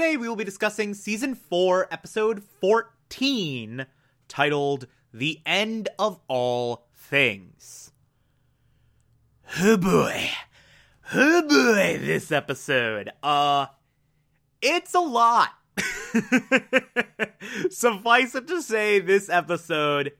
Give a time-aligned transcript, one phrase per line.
[0.00, 3.84] Today we will be discussing season 4, episode 14,
[4.28, 7.92] titled The End of All Things.
[9.60, 10.30] Oh boy.
[11.12, 13.10] Oh boy, this episode.
[13.22, 13.66] Uh,
[14.62, 15.50] it's a lot.
[17.70, 20.12] Suffice it to say, this episode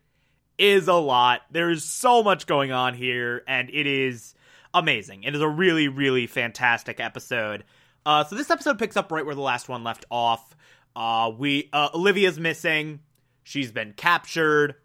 [0.58, 1.40] is a lot.
[1.50, 4.34] There's so much going on here, and it is
[4.74, 5.24] amazing.
[5.24, 7.64] It is a really, really fantastic episode.
[8.04, 10.56] Uh, so this episode picks up right where the last one left off.
[10.96, 13.00] Uh, we uh, Olivia's missing.
[13.42, 14.76] She's been captured.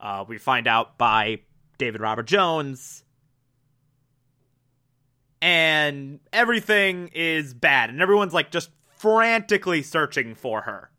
[0.00, 1.40] Uh, we find out by
[1.78, 3.04] David Robert Jones.
[5.40, 10.90] And everything is bad, and everyone's like just frantically searching for her.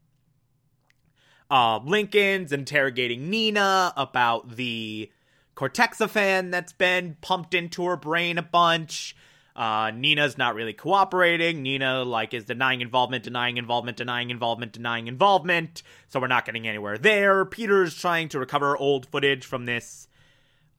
[1.50, 5.10] Uh, Lincoln's interrogating Nina about the
[5.56, 9.16] Cortexiphan that's been pumped into her brain a bunch.
[9.56, 11.62] Uh, Nina's not really cooperating.
[11.62, 15.84] Nina like is denying involvement, denying involvement, denying involvement, denying involvement.
[16.08, 17.46] So we're not getting anywhere there.
[17.46, 20.08] Peter's trying to recover old footage from this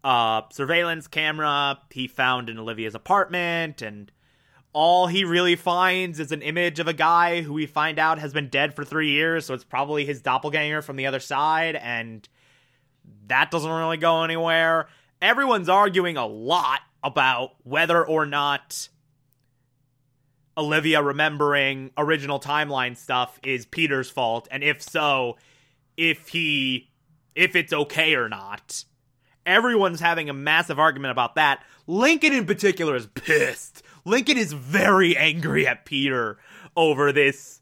[0.03, 4.11] uh, surveillance camera he found in Olivia's apartment, and
[4.73, 8.33] all he really finds is an image of a guy who we find out has
[8.33, 9.47] been dead for three years.
[9.47, 12.29] So it's probably his doppelganger from the other side, and
[13.29, 14.89] that doesn't really go anywhere.
[15.23, 18.89] Everyone's arguing a lot about whether or not
[20.57, 25.37] Olivia remembering original timeline stuff is Peter's fault, and if so,
[25.97, 26.91] if he
[27.35, 28.85] if it's okay or not.
[29.47, 31.63] Everyone's having a massive argument about that.
[31.87, 33.83] Lincoln in particular is pissed.
[34.07, 36.39] Lincoln is very angry at Peter
[36.77, 37.61] over this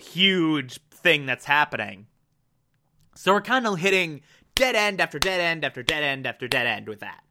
[0.00, 2.06] huge thing that's happening.
[3.14, 4.22] So we're kind of hitting
[4.54, 7.22] dead end after dead end after dead end after dead end with that.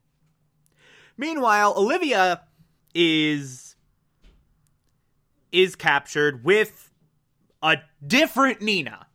[1.19, 2.43] Meanwhile, Olivia
[2.95, 3.75] is
[5.51, 6.93] is captured with
[7.61, 9.07] a different Nina.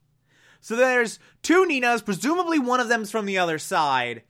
[0.60, 4.22] So there's two Ninas, presumably one of them's from the other side.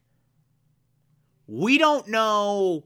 [1.49, 2.85] We don't know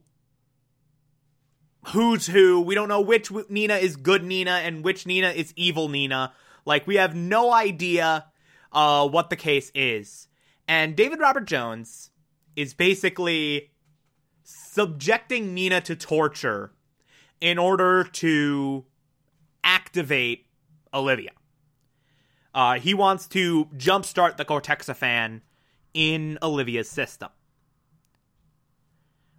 [1.89, 2.63] who's who.
[2.63, 6.33] We don't know which Nina is good Nina and which Nina is evil Nina.
[6.65, 8.25] Like we have no idea
[8.73, 10.29] uh, what the case is.
[10.67, 12.11] And David Robert Jones
[12.57, 13.73] is basically
[14.49, 16.73] subjecting Nina to torture
[17.41, 18.87] in order to
[19.63, 20.47] activate
[20.95, 21.33] Olivia.
[22.55, 25.43] Uh, he wants to jumpstart the Cortexiphan
[25.93, 27.29] in Olivia's system.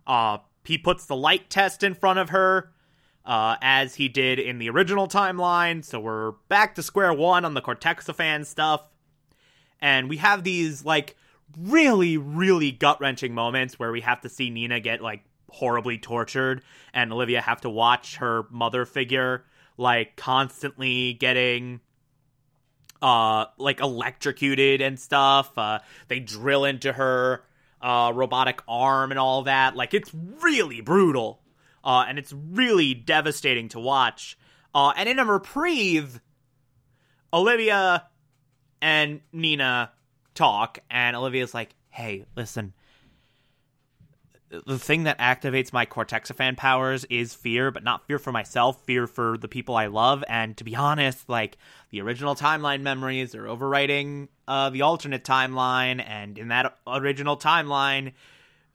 [0.05, 2.71] Uh, he puts the light test in front of her,
[3.25, 5.83] uh, as he did in the original timeline.
[5.83, 8.83] So we're back to square one on the Cortexiphan stuff.
[9.81, 11.15] And we have these, like,
[11.57, 16.61] really, really gut wrenching moments where we have to see Nina get, like, horribly tortured
[16.93, 19.43] and Olivia have to watch her mother figure
[19.77, 21.79] like constantly getting
[23.01, 25.57] uh like electrocuted and stuff.
[25.57, 27.43] Uh they drill into her
[27.81, 29.75] uh robotic arm and all that.
[29.75, 31.41] Like it's really brutal
[31.83, 34.37] uh and it's really devastating to watch.
[34.75, 36.21] Uh and in a reprieve
[37.33, 38.05] Olivia
[38.81, 39.91] and Nina
[40.39, 42.73] talk and Olivia's like hey listen
[44.49, 49.05] the thing that activates my Cortexiphan powers is fear, but not fear for myself, fear
[49.05, 50.23] for the people I love.
[50.27, 51.57] And to be honest, like
[51.91, 58.13] the original timeline memories are overwriting uh, the alternate timeline, and in that original timeline,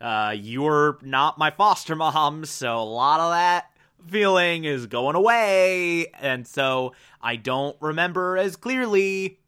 [0.01, 3.67] uh, you're not my foster mom, so a lot of that
[4.07, 9.41] feeling is going away, and so I don't remember as clearly.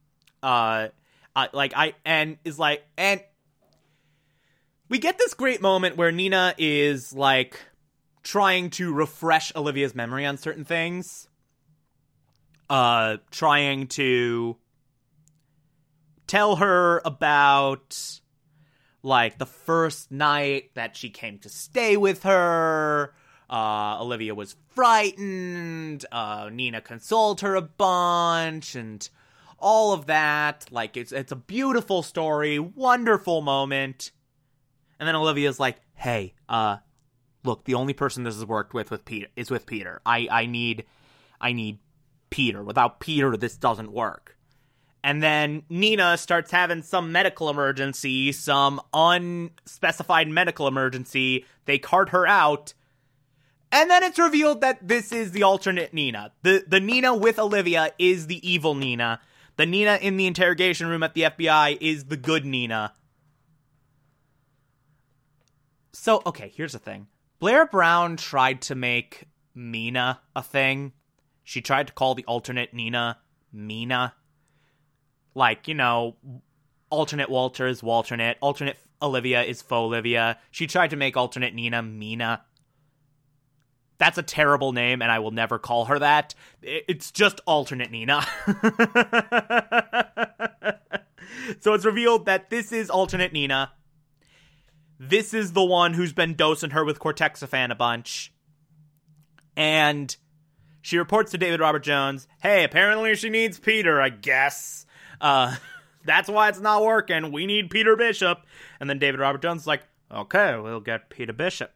[0.42, 0.88] Uh,
[1.36, 3.20] I, like I and is like and
[4.88, 7.60] we get this great moment where Nina is like
[8.22, 11.28] trying to refresh Olivia's memory on certain things.
[12.68, 14.56] Uh trying to
[16.26, 18.20] tell her about
[19.02, 23.14] like the first night that she came to stay with her.
[23.48, 26.04] Uh, Olivia was frightened.
[26.10, 29.08] Uh, Nina consoled her a bunch, and
[29.58, 30.66] all of that.
[30.70, 34.12] Like it's it's a beautiful story, wonderful moment.
[34.98, 36.78] And then Olivia's like, "Hey, uh,
[37.44, 40.00] look, the only person this has worked with with Peter is with Peter.
[40.04, 40.84] I I need,
[41.40, 41.78] I need
[42.30, 42.62] Peter.
[42.62, 44.36] Without Peter, this doesn't work.
[45.06, 51.46] And then Nina starts having some medical emergency, some unspecified medical emergency.
[51.64, 52.74] They cart her out.
[53.70, 56.32] And then it's revealed that this is the alternate Nina.
[56.42, 59.20] The the Nina with Olivia is the evil Nina.
[59.56, 62.92] The Nina in the interrogation room at the FBI is the good Nina.
[65.92, 67.06] So, okay, here's the thing.
[67.38, 69.24] Blair Brown tried to make
[69.54, 70.92] Mina a thing.
[71.42, 73.18] She tried to call the alternate Nina
[73.52, 74.14] Mina.
[75.34, 76.16] Like, you know,
[76.90, 80.38] alternate Walter is Walternate, alternate Olivia is faux Olivia.
[80.50, 82.42] She tried to make alternate Nina Mina.
[83.98, 86.34] That's a terrible name, and I will never call her that.
[86.62, 88.20] It's just alternate Nina.
[91.60, 93.72] so it's revealed that this is alternate Nina.
[94.98, 98.32] This is the one who's been dosing her with Cortexiphan a bunch.
[99.56, 100.14] And
[100.82, 104.86] she reports to David Robert Jones, hey, apparently she needs Peter, I guess.
[105.20, 105.56] Uh,
[106.04, 107.32] that's why it's not working.
[107.32, 108.46] We need Peter Bishop.
[108.78, 109.82] And then David Robert Jones is like,
[110.12, 111.75] okay, we'll get Peter Bishop.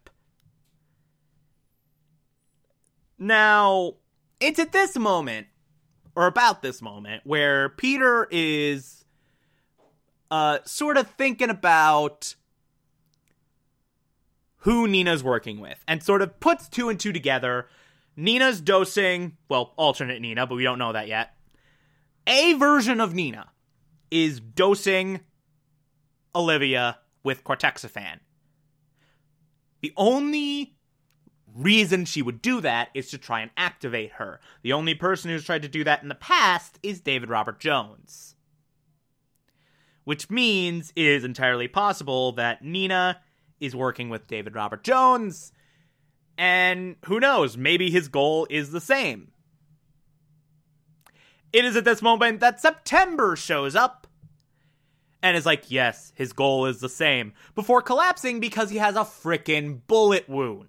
[3.23, 3.97] Now,
[4.41, 5.47] it's at this moment,
[6.17, 9.05] or about this moment, where Peter is
[10.31, 12.35] uh, sort of thinking about
[14.61, 17.69] who Nina's working with and sort of puts two and two together.
[18.17, 21.35] Nina's dosing, well, alternate Nina, but we don't know that yet.
[22.27, 23.51] A version of Nina
[24.11, 25.21] is dosing
[26.35, 28.21] Olivia with Cortexiphan.
[29.83, 30.75] The only
[31.63, 34.41] reason she would do that is to try and activate her.
[34.63, 38.35] The only person who's tried to do that in the past is David Robert Jones.
[40.05, 43.21] Which means it is entirely possible that Nina
[43.61, 45.53] is working with David Robert Jones,
[46.39, 49.31] and who knows, maybe his goal is the same.
[51.53, 54.07] It is at this moment that September shows up
[55.23, 59.01] and is like, yes, his goal is the same, before collapsing because he has a
[59.01, 60.69] frickin' bullet wound.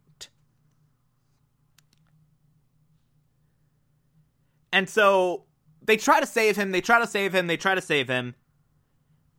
[4.73, 5.45] And so
[5.81, 8.35] they try to save him, they try to save him, they try to save him.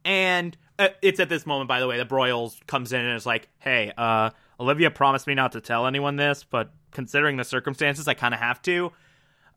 [0.05, 3.27] And uh, it's at this moment, by the way, that Broyles comes in and is
[3.27, 8.09] like, hey, uh, Olivia promised me not to tell anyone this, but considering the circumstances,
[8.09, 8.93] I kind of have to.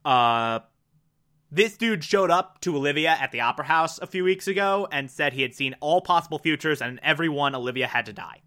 [0.03, 0.59] Uh,
[1.51, 5.09] this dude showed up to Olivia at the Opera House a few weeks ago and
[5.09, 8.41] said he had seen all possible futures and in every one Olivia had to die.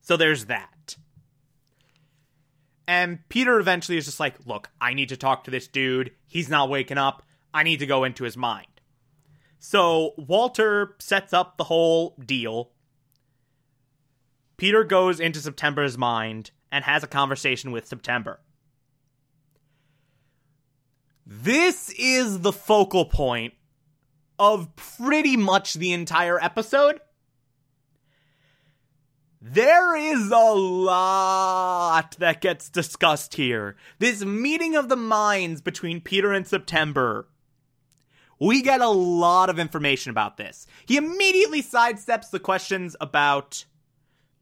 [0.00, 0.96] So there's that.
[2.90, 6.10] And Peter eventually is just like, look, I need to talk to this dude.
[6.26, 7.22] He's not waking up.
[7.54, 8.66] I need to go into his mind.
[9.60, 12.72] So Walter sets up the whole deal.
[14.56, 18.40] Peter goes into September's mind and has a conversation with September.
[21.24, 23.54] This is the focal point
[24.36, 26.98] of pretty much the entire episode.
[29.42, 33.76] There is a lot that gets discussed here.
[33.98, 37.26] This meeting of the minds between Peter and September.
[38.38, 40.66] We get a lot of information about this.
[40.84, 43.64] He immediately sidesteps the questions about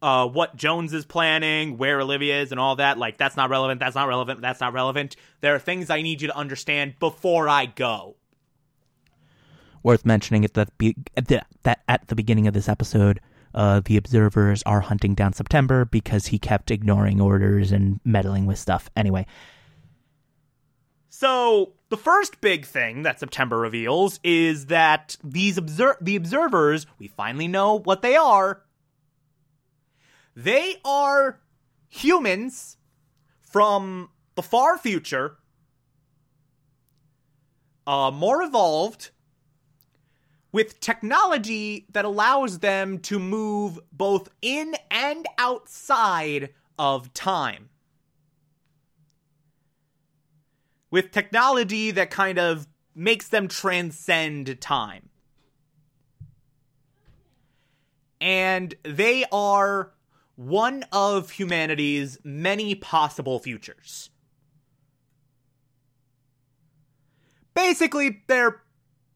[0.01, 2.97] uh, what Jones is planning, where Olivia is, and all that.
[2.97, 5.15] Like, that's not relevant, that's not relevant, that's not relevant.
[5.39, 8.15] There are things I need you to understand before I go.
[9.81, 10.67] Worth mentioning at the,
[11.15, 11.27] at
[11.63, 13.21] that at the beginning of this episode,
[13.53, 18.57] uh, the observers are hunting down September because he kept ignoring orders and meddling with
[18.59, 18.89] stuff.
[18.95, 19.25] Anyway.
[21.09, 27.07] So, the first big thing that September reveals is that these obser- the observers, we
[27.07, 28.61] finally know what they are.
[30.35, 31.39] They are
[31.89, 32.77] humans
[33.41, 35.37] from the far future,
[37.85, 39.09] uh, more evolved,
[40.51, 47.69] with technology that allows them to move both in and outside of time.
[50.91, 55.09] With technology that kind of makes them transcend time.
[58.19, 59.93] And they are
[60.35, 64.09] one of humanity's many possible futures.
[67.53, 68.61] Basically, they're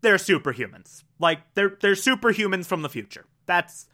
[0.01, 1.03] they're superhumans.
[1.23, 3.25] Like they're they're superhumans from the future.
[3.45, 3.87] That's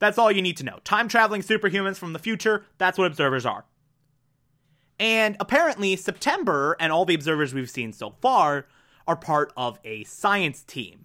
[0.00, 0.80] that's all you need to know.
[0.82, 3.64] Time traveling superhumans from the future, that's what observers are.
[4.98, 8.66] And apparently September and all the observers we've seen so far
[9.06, 11.04] are part of a science team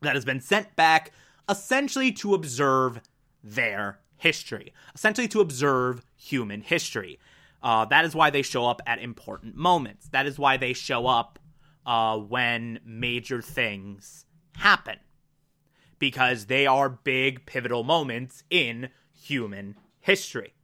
[0.00, 1.10] that has been sent back
[1.48, 3.00] essentially to observe
[3.42, 7.18] their history, essentially to observe human history.
[7.64, 10.08] Uh, that is why they show up at important moments.
[10.10, 11.39] That is why they show up
[11.90, 14.96] uh, when major things happen.
[15.98, 20.54] Because they are big, pivotal moments in human history.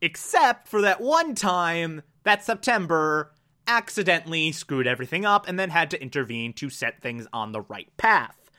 [0.00, 3.32] Except for that one time that September
[3.66, 7.94] accidentally screwed everything up and then had to intervene to set things on the right
[7.98, 8.50] path.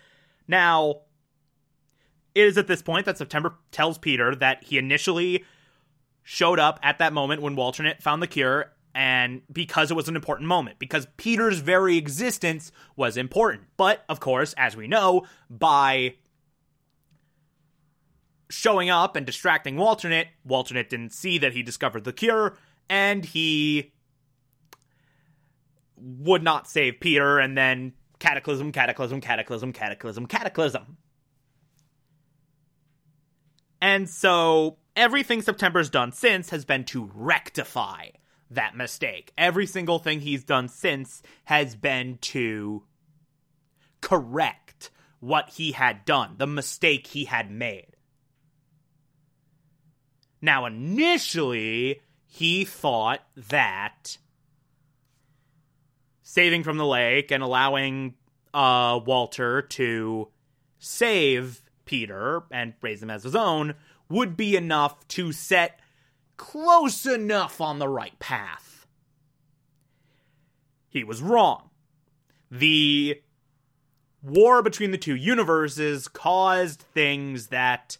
[0.47, 1.01] Now,
[2.35, 5.43] it is at this point that September tells Peter that he initially
[6.21, 10.15] showed up at that moment when Walternate found the cure and because it was an
[10.15, 13.63] important moment because Peter's very existence was important.
[13.77, 16.15] But of course, as we know, by
[18.49, 22.55] showing up and distracting Walternate, Walternate didn't see that he discovered the cure
[22.89, 23.91] and he
[25.97, 30.97] would not save Peter and then cataclysm, cataclysm, cataclysm, cataclysm, cataclysm.
[33.81, 38.09] And so everything September's done since has been to rectify
[38.53, 39.31] that mistake.
[39.37, 42.83] Every single thing he's done since has been to
[44.01, 47.87] correct what he had done, the mistake he had made.
[50.41, 54.17] Now, initially, he thought that
[56.23, 58.15] saving from the lake and allowing
[58.53, 60.29] uh, Walter to
[60.79, 63.75] save Peter and raise him as his own
[64.09, 65.79] would be enough to set
[66.37, 68.85] close enough on the right path.
[70.89, 71.69] He was wrong.
[72.51, 73.21] The
[74.21, 77.97] war between the two universes caused things that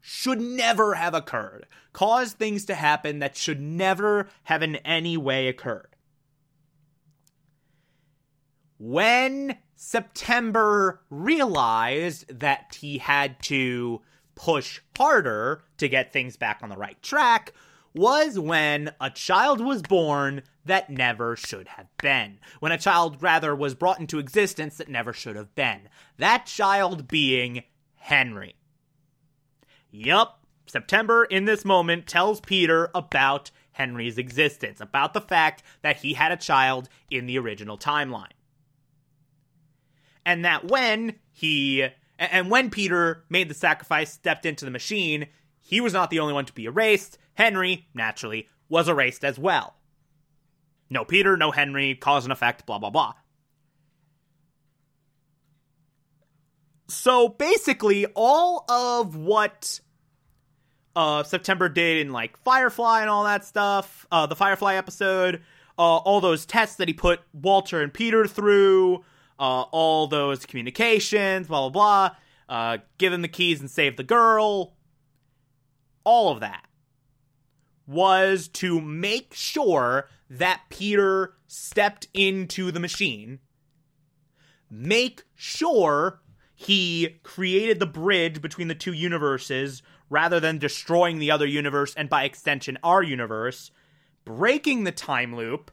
[0.00, 5.48] should never have occurred, caused things to happen that should never have in any way
[5.48, 5.94] occurred.
[8.78, 14.00] When September realized that he had to
[14.34, 17.52] push harder to get things back on the right track
[17.94, 22.38] was when a child was born that never should have been.
[22.60, 25.88] When a child, rather, was brought into existence that never should have been.
[26.18, 27.64] That child being
[27.96, 28.54] Henry.
[29.90, 36.14] Yup, September in this moment tells Peter about Henry's existence, about the fact that he
[36.14, 38.32] had a child in the original timeline
[40.24, 41.86] and that when he
[42.18, 45.26] and when Peter made the sacrifice, stepped into the machine,
[45.58, 47.18] he was not the only one to be erased.
[47.40, 49.74] Henry, naturally, was erased as well.
[50.90, 53.14] No Peter, no Henry, cause and effect, blah, blah, blah.
[56.88, 59.80] So basically, all of what
[60.94, 65.36] uh, September did in like Firefly and all that stuff, uh, the Firefly episode,
[65.78, 68.96] uh, all those tests that he put Walter and Peter through,
[69.38, 72.16] uh, all those communications, blah, blah, blah.
[72.54, 74.74] Uh, give him the keys and save the girl.
[76.04, 76.66] All of that
[77.90, 83.40] was to make sure that Peter stepped into the machine,
[84.70, 86.20] make sure
[86.54, 92.08] he created the bridge between the two universes rather than destroying the other universe and
[92.08, 93.72] by extension our universe,
[94.24, 95.72] breaking the time loop,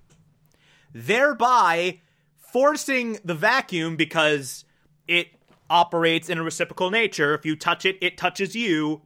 [0.91, 2.00] thereby
[2.36, 4.65] forcing the vacuum because
[5.07, 5.27] it
[5.69, 7.36] operates in a reciprocal nature.
[7.36, 9.03] If you touch it, it touches you.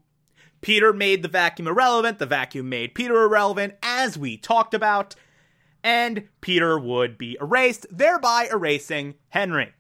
[0.62, 5.16] Peter made the vacuum irrelevant, the vacuum made Peter irrelevant, as we talked about,
[5.84, 9.74] and Peter would be erased, thereby erasing Henry.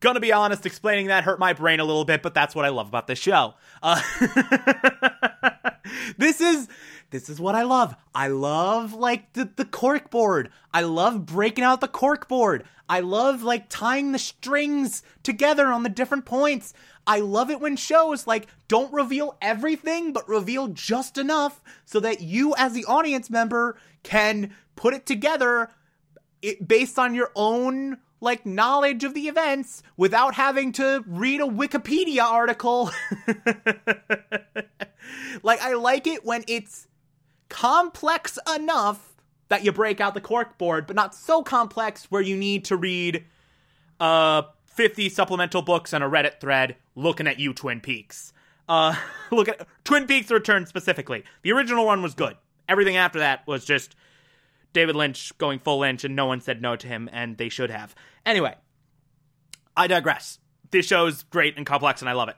[0.00, 2.68] Gonna be honest, explaining that hurt my brain a little bit, but that's what I
[2.68, 3.54] love about this show.
[3.82, 4.00] Uh,
[6.18, 6.68] this is
[7.10, 7.94] this is what I love.
[8.14, 10.50] I love like the, the cork board.
[10.72, 12.64] I love breaking out the cork board.
[12.88, 16.74] I love like tying the strings together on the different points.
[17.06, 22.20] I love it when shows like don't reveal everything, but reveal just enough so that
[22.20, 25.70] you, as the audience member, can put it together
[26.42, 31.46] it, based on your own like knowledge of the events without having to read a
[31.46, 32.90] Wikipedia article.
[35.42, 36.88] like I like it when it's
[37.48, 39.16] complex enough
[39.48, 42.76] that you break out the cork board, but not so complex where you need to
[42.76, 43.24] read
[44.00, 44.42] uh
[44.78, 48.32] 50 supplemental books and a Reddit thread looking at you, Twin Peaks.
[48.68, 48.94] Uh,
[49.32, 51.24] look at Twin Peaks Return specifically.
[51.42, 52.36] The original one was good.
[52.68, 53.96] Everything after that was just
[54.72, 57.70] David Lynch going full Lynch, and no one said no to him, and they should
[57.70, 57.94] have.
[58.24, 58.54] Anyway,
[59.76, 60.38] I digress.
[60.70, 62.36] This show's great and complex, and I love it.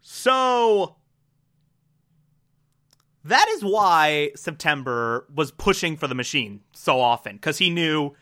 [0.00, 0.96] So,
[3.24, 8.14] that is why September was pushing for the machine so often, because he knew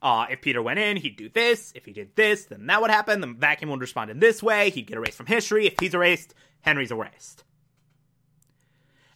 [0.00, 1.72] Uh, if Peter went in, he'd do this.
[1.74, 3.20] If he did this, then that would happen.
[3.20, 4.70] The vacuum would respond in this way.
[4.70, 5.66] He'd get erased from history.
[5.66, 7.42] If he's erased, Henry's erased.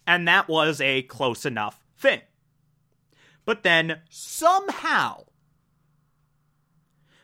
[0.05, 2.19] And that was a close enough thing.
[3.45, 5.23] But then somehow,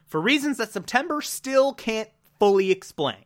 [0.05, 3.25] for reasons that September still can't fully explain,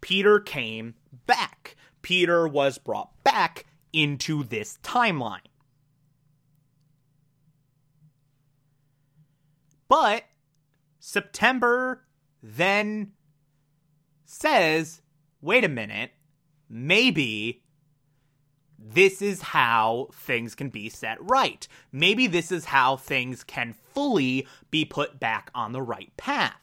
[0.00, 0.94] Peter came
[1.26, 1.76] back.
[2.02, 5.40] Peter was brought back into this timeline.
[9.88, 10.24] But
[11.00, 12.04] September
[12.42, 13.12] then
[14.24, 15.00] says,
[15.40, 16.10] wait a minute,
[16.68, 17.62] maybe
[18.78, 21.66] this is how things can be set right.
[21.90, 26.54] Maybe this is how things can fully be put back on the right path.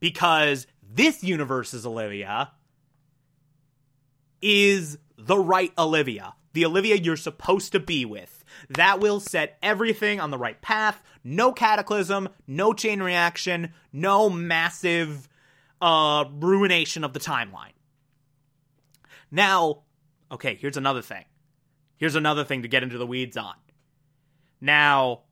[0.00, 2.52] Because this universe's Olivia
[4.42, 8.44] is the right Olivia, the Olivia you're supposed to be with.
[8.68, 11.02] That will set everything on the right path.
[11.22, 15.28] No cataclysm, no chain reaction, no massive
[15.80, 17.72] uh, ruination of the timeline.
[19.30, 19.82] Now,
[20.32, 21.24] okay, here's another thing.
[21.96, 23.54] Here's another thing to get into the weeds on.
[24.60, 25.22] Now,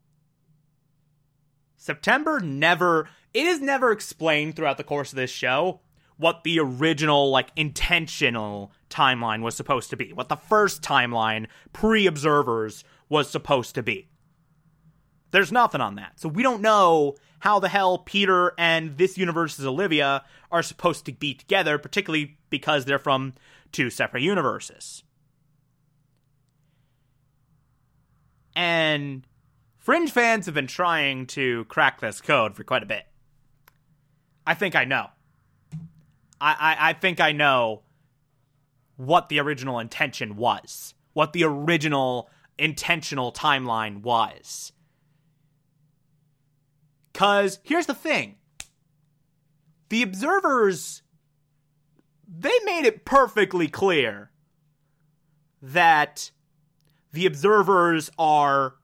[1.77, 5.81] September never, it is never explained throughout the course of this show
[6.17, 12.07] what the original, like, intentional timeline was supposed to be, what the first timeline, pre
[12.07, 14.09] observers, was supposed to be.
[15.31, 16.19] There's nothing on that.
[16.19, 21.13] So we don't know how the hell Peter and this universe's Olivia are supposed to
[21.13, 23.35] be together, particularly because they're from
[23.71, 25.05] two separate universes.
[28.57, 29.25] And
[29.77, 33.05] Fringe fans have been trying to crack this code for quite a bit.
[34.49, 35.09] I think I know.
[36.41, 37.83] I, I, I think I know
[38.97, 44.73] what the original intention was, what the original intentional timeline was.
[47.13, 48.37] Because here's the thing
[49.91, 51.03] the observers,
[52.27, 54.31] they made it perfectly clear
[55.61, 56.31] that
[57.13, 58.77] the observers are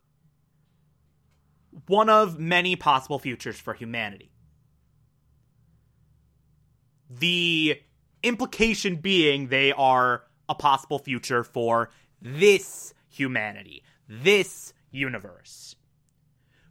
[1.87, 4.34] one of many possible futures for humanity.
[7.19, 7.81] The
[8.23, 15.77] implication being they are a possible future for this humanity, this universe.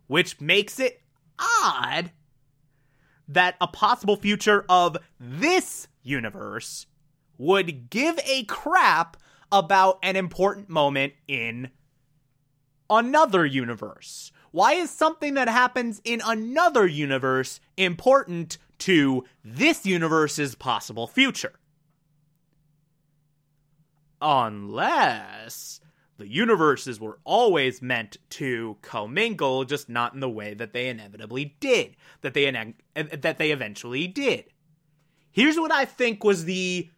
[0.07, 1.01] Which makes it
[1.39, 2.11] odd
[3.27, 6.87] that a possible future of this universe
[7.37, 9.17] would give a crap
[9.51, 11.69] about an important moment in
[12.89, 14.31] another universe.
[14.51, 21.53] Why is something that happens in another universe important to this universe's possible future?
[24.21, 25.81] Unless
[26.17, 31.55] the universes were always meant to commingle, just not in the way that they inevitably
[31.59, 32.49] did, that they
[32.95, 34.45] that they eventually did.
[35.31, 36.89] Here's what I think was the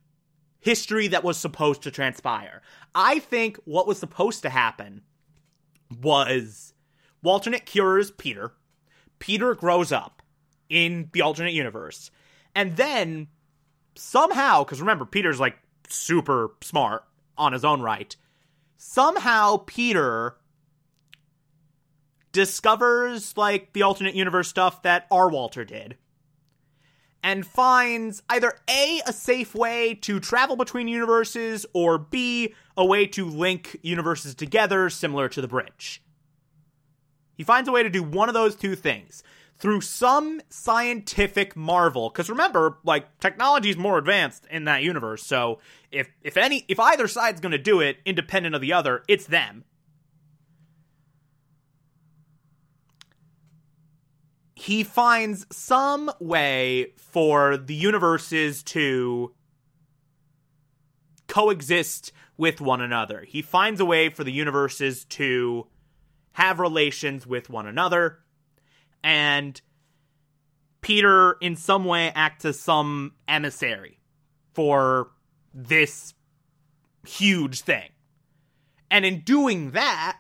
[0.60, 2.62] history that was supposed to transpire.
[2.94, 5.04] I think what was supposed to happen
[6.02, 6.74] was
[7.24, 8.54] alternate cures Peter.
[9.20, 10.22] Peter grows up
[10.70, 12.12] in the alternate universe.
[12.54, 13.28] And then
[13.96, 17.04] somehow, because remember, Peter's like super smart
[17.38, 18.16] on his own right
[18.86, 20.36] somehow Peter
[22.32, 25.30] discovers like the alternate universe stuff that R.
[25.30, 25.98] Walter did
[27.24, 33.08] and finds either A, a safe way to travel between universes, or B, a way
[33.08, 36.04] to link universes together similar to the bridge.
[37.36, 39.24] He finds a way to do one of those two things
[39.58, 42.10] through some scientific marvel.
[42.10, 45.26] Because remember like technology is more advanced in that universe.
[45.26, 45.60] So
[45.92, 49.26] if if any if either side's going to do it independent of the other it's
[49.26, 49.64] them.
[54.56, 59.34] He finds some way for the universes to
[61.28, 63.26] coexist with one another.
[63.28, 65.68] He finds a way for the universes to
[66.34, 68.20] have relations with one another
[69.06, 69.62] and
[70.82, 74.00] Peter in some way acts as some emissary
[74.54, 75.12] for
[75.54, 76.16] this
[77.08, 77.90] huge thing.
[78.90, 80.18] And in doing that,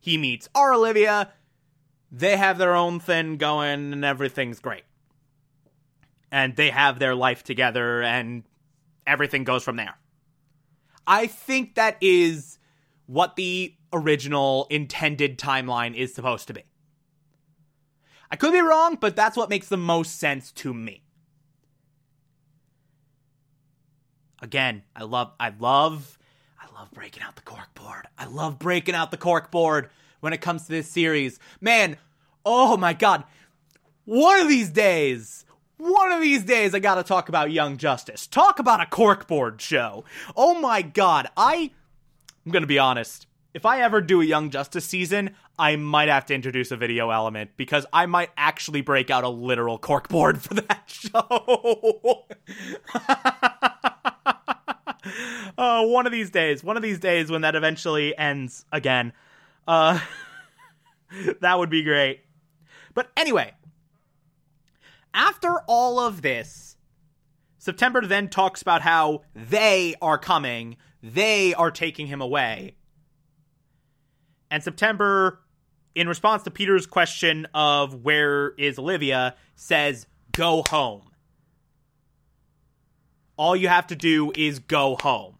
[0.00, 1.32] he meets our Olivia.
[2.10, 4.84] They have their own thing going, and everything's great.
[6.32, 8.42] And they have their life together, and
[9.06, 9.96] everything goes from there.
[11.06, 12.58] I think that is
[13.06, 16.64] what the original intended timeline is supposed to be.
[18.30, 21.02] I could be wrong, but that's what makes the most sense to me.
[24.42, 26.18] Again, I love I love
[26.60, 28.06] I love breaking out the cork board.
[28.18, 31.38] I love breaking out the cork board when it comes to this series.
[31.60, 31.96] Man,
[32.44, 33.24] oh my god.
[34.04, 35.44] One of these days,
[35.78, 38.26] one of these days I gotta talk about Young Justice.
[38.26, 40.04] Talk about a corkboard show.
[40.36, 41.70] Oh my god, I
[42.44, 43.25] I'm gonna be honest.
[43.56, 47.08] If I ever do a Young Justice season, I might have to introduce a video
[47.08, 52.26] element because I might actually break out a literal corkboard for that show.
[55.56, 59.14] uh, one of these days, one of these days when that eventually ends again,
[59.66, 60.00] uh,
[61.40, 62.20] that would be great.
[62.92, 63.54] But anyway,
[65.14, 66.76] after all of this,
[67.56, 72.75] September then talks about how they are coming, they are taking him away.
[74.50, 75.40] And September,
[75.94, 81.02] in response to Peter's question of where is Olivia, says, Go home.
[83.36, 85.38] All you have to do is go home.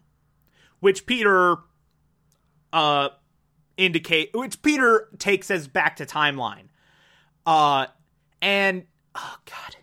[0.79, 1.57] Which Peter
[2.73, 3.09] uh
[3.77, 6.65] indicate which Peter takes us back to timeline.
[7.45, 7.87] Uh
[8.41, 9.77] and oh god.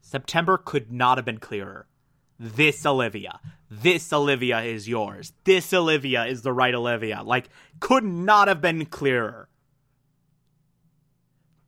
[0.00, 1.86] September could not have been clearer.
[2.38, 3.40] This Olivia.
[3.70, 5.32] This Olivia is yours.
[5.44, 7.22] This Olivia is the right Olivia.
[7.22, 7.50] Like,
[7.80, 9.48] could not have been clearer.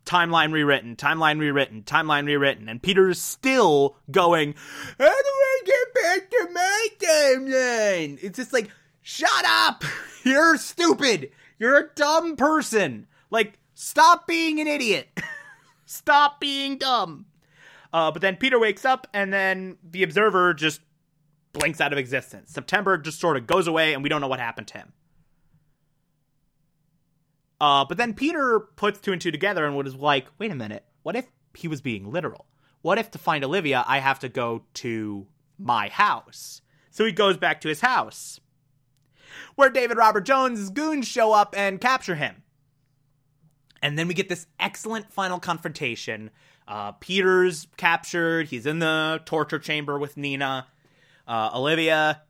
[0.06, 4.54] Timeline rewritten, timeline rewritten, timeline rewritten, and Peter's still going,
[4.98, 8.18] How do I get back to my timeline?
[8.22, 8.70] It's just like,
[9.02, 9.84] shut up!
[10.24, 11.30] You're stupid!
[11.58, 13.06] You're a dumb person!
[13.30, 15.20] Like, stop being an idiot!
[15.84, 17.26] stop being dumb!
[17.92, 20.80] Uh, but then Peter wakes up, and then the Observer just
[21.52, 22.52] blinks out of existence.
[22.52, 24.92] September just sort of goes away, and we don't know what happened to him.
[27.60, 30.84] Uh, but then Peter puts two and two together and was like, wait a minute,
[31.02, 32.46] what if he was being literal?
[32.82, 35.26] What if to find Olivia, I have to go to
[35.58, 36.62] my house?
[36.90, 38.40] So he goes back to his house,
[39.54, 42.42] where David Robert Jones' goons show up and capture him.
[43.82, 46.30] And then we get this excellent final confrontation.
[46.66, 50.66] Uh, Peter's captured, he's in the torture chamber with Nina.
[51.30, 52.22] Uh, Olivia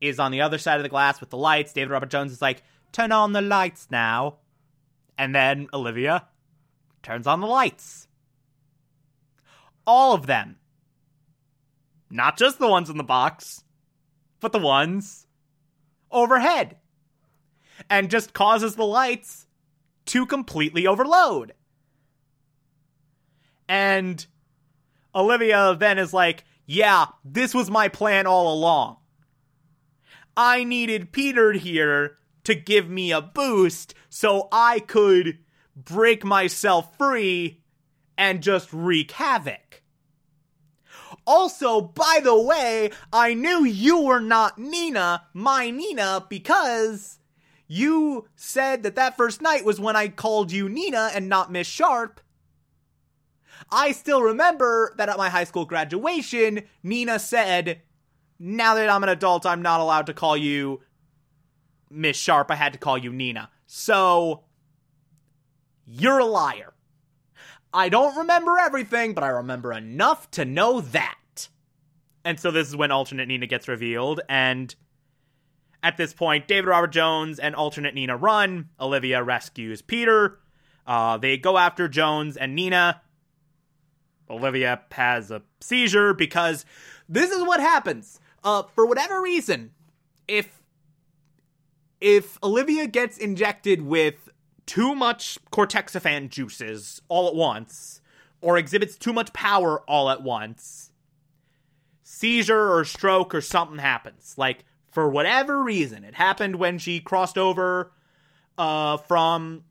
[0.00, 1.74] is on the other side of the glass with the lights.
[1.74, 4.38] David Robert Jones is like, turn on the lights now.
[5.18, 6.26] And then Olivia
[7.02, 8.08] turns on the lights.
[9.86, 10.56] All of them.
[12.08, 13.64] Not just the ones in the box,
[14.40, 15.26] but the ones
[16.10, 16.78] overhead.
[17.90, 19.46] And just causes the lights
[20.06, 21.52] to completely overload.
[23.68, 24.26] And
[25.14, 28.98] Olivia then is like, yeah, this was my plan all along.
[30.36, 35.38] I needed Peter here to give me a boost so I could
[35.74, 37.64] break myself free
[38.16, 39.82] and just wreak havoc.
[41.26, 47.18] Also, by the way, I knew you were not Nina, my Nina, because
[47.66, 51.66] you said that that first night was when I called you Nina and not Miss
[51.66, 52.20] Sharp.
[53.72, 57.82] I still remember that at my high school graduation, Nina said,
[58.38, 60.80] Now that I'm an adult, I'm not allowed to call you
[61.90, 62.50] Miss Sharp.
[62.50, 63.50] I had to call you Nina.
[63.66, 64.44] So,
[65.86, 66.74] you're a liar.
[67.72, 71.48] I don't remember everything, but I remember enough to know that.
[72.24, 74.74] And so this is when alternate Nina gets revealed, and
[75.82, 78.68] at this point, David Robert Jones and alternate Nina run.
[78.78, 80.38] Olivia rescues Peter.
[80.86, 83.00] Uh, they go after Jones and Nina.
[84.30, 86.64] Olivia has a seizure because
[87.08, 88.20] this is what happens.
[88.42, 89.72] Uh, for whatever reason,
[90.28, 90.62] if
[92.00, 94.30] if Olivia gets injected with
[94.64, 98.00] too much cortexiphan juices all at once,
[98.40, 100.92] or exhibits too much power all at once,
[102.02, 104.34] seizure or stroke or something happens.
[104.38, 107.92] Like for whatever reason, it happened when she crossed over
[108.56, 109.64] uh, from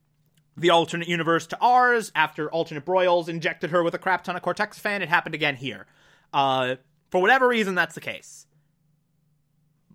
[0.57, 4.41] the alternate universe to ours after alternate Broyles injected her with a crap ton of
[4.41, 5.01] cortexiphan.
[5.01, 5.85] It happened again here.
[6.33, 6.75] Uh,
[7.09, 8.45] for whatever reason, that's the case.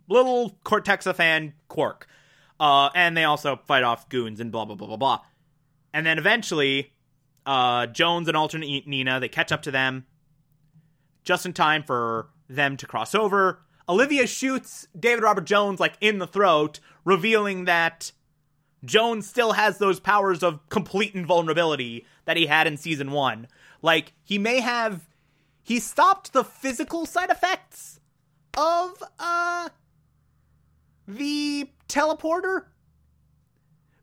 [0.09, 2.07] Little cortexiphan quirk.
[2.59, 5.21] Uh, and they also fight off goons and blah, blah, blah, blah, blah.
[5.93, 6.93] And then eventually,
[7.47, 10.07] uh, Jones and alternate Nina, they catch up to them
[11.25, 13.61] just in time for them to cross over.
[13.89, 18.13] Olivia shoots David Robert Jones like in the throat, revealing that
[18.85, 23.49] Jones still has those powers of complete invulnerability that he had in season one.
[23.83, 25.09] Like, he may have.
[25.63, 28.01] He stopped the physical side effects
[28.57, 29.71] of, uh.
[31.09, 32.65] the teleporter.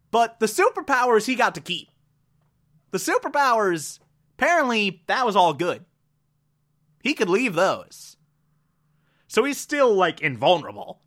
[0.10, 1.90] But the superpowers he got to keep.
[2.92, 4.00] The superpowers,
[4.38, 5.86] apparently, that was all good.
[7.02, 8.18] He could leave those.
[9.28, 11.00] So he's still like invulnerable.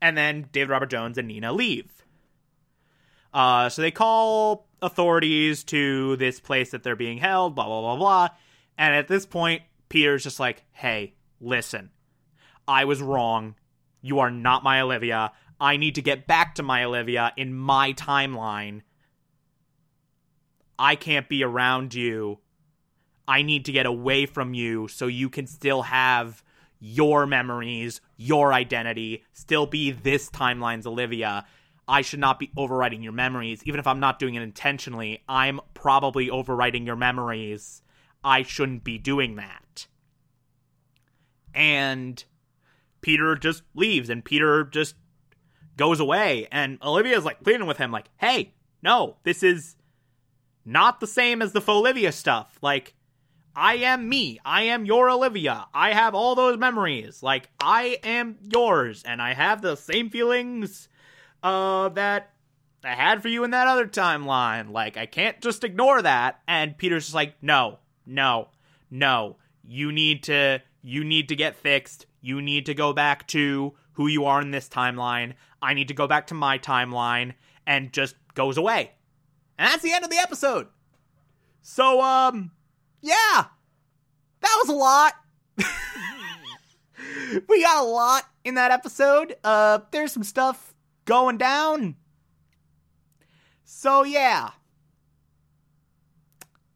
[0.00, 1.95] And then David Robert Jones and Nina leave.
[3.36, 7.96] Uh, so they call authorities to this place that they're being held, blah, blah, blah,
[7.96, 8.28] blah.
[8.78, 11.90] And at this point, Peter's just like, hey, listen,
[12.66, 13.54] I was wrong.
[14.00, 15.32] You are not my Olivia.
[15.60, 18.80] I need to get back to my Olivia in my timeline.
[20.78, 22.38] I can't be around you.
[23.28, 26.42] I need to get away from you so you can still have
[26.80, 31.44] your memories, your identity, still be this timeline's Olivia.
[31.88, 33.62] I should not be overwriting your memories.
[33.64, 37.82] Even if I'm not doing it intentionally, I'm probably overwriting your memories.
[38.24, 39.86] I shouldn't be doing that.
[41.54, 42.22] And
[43.00, 44.96] Peter just leaves and Peter just
[45.76, 46.48] goes away.
[46.50, 49.76] And Olivia's like pleading with him, like, hey, no, this is
[50.64, 52.58] not the same as the Fauxlivia stuff.
[52.60, 52.94] Like,
[53.54, 54.38] I am me.
[54.44, 55.66] I am your Olivia.
[55.72, 57.22] I have all those memories.
[57.22, 60.88] Like, I am yours, and I have the same feelings
[61.46, 62.32] uh, that
[62.82, 64.72] I had for you in that other timeline.
[64.72, 66.40] Like, I can't just ignore that.
[66.48, 68.48] And Peter's just like, no, no,
[68.90, 69.36] no.
[69.62, 72.06] You need to, you need to get fixed.
[72.20, 75.34] You need to go back to who you are in this timeline.
[75.62, 77.34] I need to go back to my timeline,
[77.66, 78.92] and just goes away.
[79.58, 80.66] And that's the end of the episode.
[81.62, 82.50] So, um,
[83.00, 83.46] yeah,
[84.40, 85.14] that was a lot.
[87.48, 89.36] we got a lot in that episode.
[89.42, 90.74] Uh, there's some stuff
[91.06, 91.96] going down.
[93.64, 94.50] So, yeah.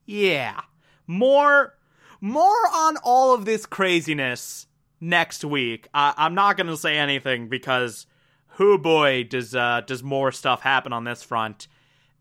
[0.07, 0.63] Yeah.
[1.07, 1.75] More,
[2.21, 4.67] more on all of this craziness
[5.01, 5.89] next week.
[5.95, 8.07] I, I'm not gonna say anything because,
[8.55, 11.69] who boy, does uh, does more stuff happen on this front.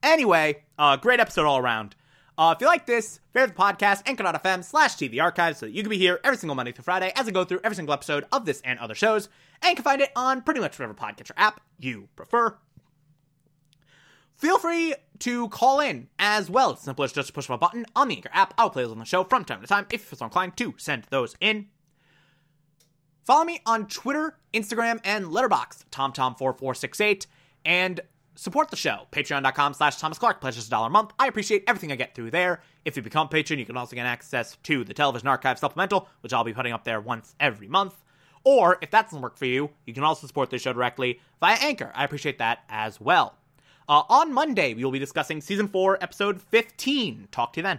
[0.02, 1.96] Anyway, uh, great episode all around.
[2.40, 5.84] Uh, if you like this, favorite the podcast, anchor.fm slash TV archives so that you
[5.84, 8.24] can be here every single Monday through Friday as I go through every single episode
[8.32, 9.28] of this and other shows.
[9.62, 12.56] And you can find it on pretty much whatever podcatcher app you prefer.
[14.38, 16.72] Feel free to call in as well.
[16.72, 18.54] It's simple as just push a button on the Anchor app.
[18.58, 20.76] I'll play those on the show from time to time if you're so inclined to
[20.78, 21.68] send those in.
[23.26, 27.26] Follow me on Twitter, Instagram, and Letterboxd, TomTom4468,
[27.66, 28.00] and
[28.40, 29.08] support the show.
[29.12, 30.42] Patreon.com slash Thomas Clark.
[30.42, 31.12] Pledges a dollar a month.
[31.20, 32.62] I appreciate everything I get through there.
[32.86, 36.34] If you become patron, you can also get access to the Television Archive Supplemental, which
[36.34, 37.96] I'll be putting up there once every month.
[38.44, 41.58] Or if that doesn't work for you, you can also support the show directly via
[41.60, 41.92] Anchor.
[41.94, 43.36] I appreciate that as well.
[43.88, 47.28] Uh, on Monday, we will be discussing season 4, episode 15.
[47.32, 47.78] Talk to you then.